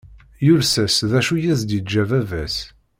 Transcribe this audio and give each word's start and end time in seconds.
Yules-as 0.45 0.95
d 1.11 1.13
acu 1.19 1.33
i 1.37 1.47
as-d-yeǧǧa 1.53 2.03
baba-s. 2.09 2.57